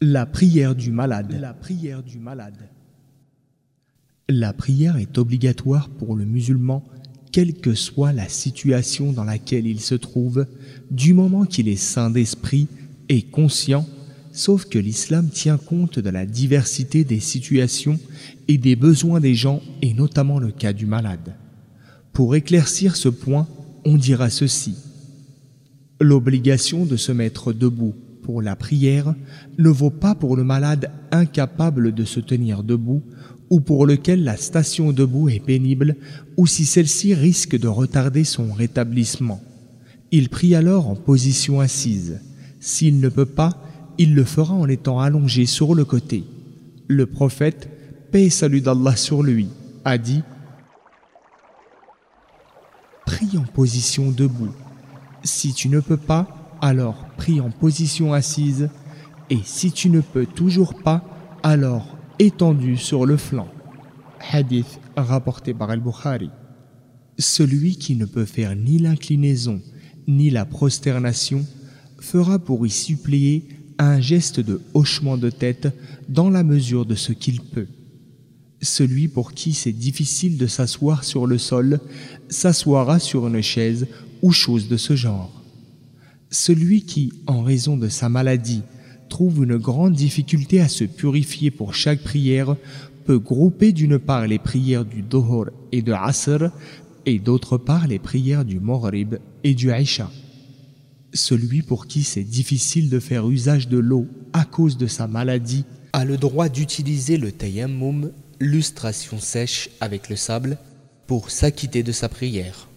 La 0.00 0.26
prière 0.26 0.76
du 0.76 0.92
malade. 0.92 1.36
La 1.40 1.52
prière 1.52 2.04
du 2.04 2.20
malade. 2.20 2.68
La 4.28 4.52
prière 4.52 4.96
est 4.96 5.18
obligatoire 5.18 5.88
pour 5.88 6.14
le 6.14 6.24
musulman, 6.24 6.84
quelle 7.32 7.54
que 7.54 7.74
soit 7.74 8.12
la 8.12 8.28
situation 8.28 9.12
dans 9.12 9.24
laquelle 9.24 9.66
il 9.66 9.80
se 9.80 9.96
trouve, 9.96 10.46
du 10.92 11.14
moment 11.14 11.46
qu'il 11.46 11.66
est 11.66 11.74
saint 11.74 12.10
d'esprit 12.10 12.68
et 13.08 13.22
conscient, 13.22 13.88
sauf 14.30 14.66
que 14.66 14.78
l'islam 14.78 15.30
tient 15.30 15.58
compte 15.58 15.98
de 15.98 16.10
la 16.10 16.26
diversité 16.26 17.02
des 17.02 17.18
situations 17.18 17.98
et 18.46 18.56
des 18.56 18.76
besoins 18.76 19.18
des 19.18 19.34
gens, 19.34 19.60
et 19.82 19.94
notamment 19.94 20.38
le 20.38 20.52
cas 20.52 20.72
du 20.72 20.86
malade. 20.86 21.34
Pour 22.12 22.36
éclaircir 22.36 22.94
ce 22.94 23.08
point, 23.08 23.48
on 23.84 23.96
dira 23.96 24.30
ceci. 24.30 24.76
L'obligation 26.00 26.86
de 26.86 26.96
se 26.96 27.10
mettre 27.10 27.52
debout 27.52 27.96
la 28.36 28.56
prière 28.56 29.14
ne 29.58 29.68
vaut 29.68 29.90
pas 29.90 30.14
pour 30.14 30.36
le 30.36 30.44
malade 30.44 30.90
incapable 31.10 31.92
de 31.92 32.04
se 32.04 32.20
tenir 32.20 32.62
debout 32.62 33.02
ou 33.50 33.60
pour 33.60 33.86
lequel 33.86 34.24
la 34.24 34.36
station 34.36 34.92
debout 34.92 35.28
est 35.28 35.40
pénible 35.44 35.96
ou 36.36 36.46
si 36.46 36.64
celle-ci 36.66 37.14
risque 37.14 37.58
de 37.58 37.68
retarder 37.68 38.24
son 38.24 38.52
rétablissement. 38.52 39.40
Il 40.10 40.28
prie 40.28 40.54
alors 40.54 40.88
en 40.88 40.94
position 40.94 41.60
assise. 41.60 42.20
S'il 42.60 43.00
ne 43.00 43.08
peut 43.08 43.26
pas, 43.26 43.62
il 43.98 44.14
le 44.14 44.24
fera 44.24 44.54
en 44.54 44.68
étant 44.68 45.00
allongé 45.00 45.46
sur 45.46 45.74
le 45.74 45.84
côté. 45.84 46.24
Le 46.86 47.06
prophète, 47.06 47.68
paix 48.10 48.24
et 48.24 48.30
salut 48.30 48.60
d'Allah 48.60 48.96
sur 48.96 49.22
lui, 49.22 49.48
a 49.84 49.98
dit 49.98 50.22
Prie 53.06 53.38
en 53.38 53.44
position 53.44 54.10
debout. 54.10 54.54
Si 55.24 55.52
tu 55.52 55.68
ne 55.68 55.80
peux 55.80 55.96
pas, 55.96 56.56
alors 56.60 57.07
prie 57.18 57.40
en 57.40 57.50
position 57.50 58.14
assise, 58.14 58.70
et 59.28 59.40
si 59.44 59.72
tu 59.72 59.90
ne 59.90 60.00
peux 60.00 60.24
toujours 60.24 60.74
pas, 60.82 61.04
alors 61.42 61.98
étendu 62.18 62.78
sur 62.78 63.04
le 63.04 63.18
flanc. 63.18 63.48
Hadith 64.32 64.80
rapporté 64.96 65.52
par 65.52 65.68
Al-Bukhari. 65.68 66.30
Celui 67.18 67.76
qui 67.76 67.96
ne 67.96 68.06
peut 68.06 68.24
faire 68.24 68.56
ni 68.56 68.78
l'inclinaison 68.78 69.60
ni 70.06 70.30
la 70.30 70.46
prosternation 70.46 71.44
fera 72.00 72.38
pour 72.38 72.66
y 72.66 72.70
suppléer 72.70 73.48
un 73.78 74.00
geste 74.00 74.40
de 74.40 74.60
hochement 74.72 75.18
de 75.18 75.28
tête 75.28 75.68
dans 76.08 76.30
la 76.30 76.44
mesure 76.44 76.86
de 76.86 76.94
ce 76.94 77.12
qu'il 77.12 77.42
peut. 77.42 77.66
Celui 78.62 79.08
pour 79.08 79.32
qui 79.32 79.52
c'est 79.52 79.72
difficile 79.72 80.38
de 80.38 80.46
s'asseoir 80.46 81.04
sur 81.04 81.26
le 81.26 81.38
sol 81.38 81.80
s'assoira 82.28 82.98
sur 82.98 83.26
une 83.26 83.42
chaise 83.42 83.86
ou 84.22 84.32
chose 84.32 84.68
de 84.68 84.76
ce 84.76 84.96
genre. 84.96 85.37
Celui 86.30 86.82
qui, 86.82 87.12
en 87.26 87.42
raison 87.42 87.76
de 87.76 87.88
sa 87.88 88.08
maladie, 88.08 88.62
trouve 89.08 89.44
une 89.44 89.56
grande 89.56 89.94
difficulté 89.94 90.60
à 90.60 90.68
se 90.68 90.84
purifier 90.84 91.50
pour 91.50 91.74
chaque 91.74 92.02
prière 92.02 92.56
peut 93.06 93.18
grouper 93.18 93.72
d'une 93.72 93.98
part 93.98 94.26
les 94.26 94.38
prières 94.38 94.84
du 94.84 95.00
Dohor 95.00 95.46
et 95.72 95.80
de 95.80 95.92
Asr 95.92 96.50
et 97.06 97.18
d'autre 97.18 97.56
part 97.56 97.86
les 97.86 97.98
prières 97.98 98.44
du 98.44 98.60
Maghrib 98.60 99.16
et 99.42 99.54
du 99.54 99.70
Aisha. 99.70 100.10
Celui 101.14 101.62
pour 101.62 101.86
qui 101.86 102.02
c'est 102.02 102.24
difficile 102.24 102.90
de 102.90 103.00
faire 103.00 103.26
usage 103.30 103.68
de 103.68 103.78
l'eau 103.78 104.06
à 104.34 104.44
cause 104.44 104.76
de 104.76 104.86
sa 104.86 105.06
maladie 105.06 105.64
a 105.94 106.04
le 106.04 106.18
droit 106.18 106.50
d'utiliser 106.50 107.16
le 107.16 107.32
tayammum, 107.32 108.12
lustration 108.40 109.18
sèche 109.18 109.70
avec 109.80 110.10
le 110.10 110.16
sable, 110.16 110.58
pour 111.06 111.30
s'acquitter 111.30 111.82
de 111.82 111.92
sa 111.92 112.10
prière. 112.10 112.68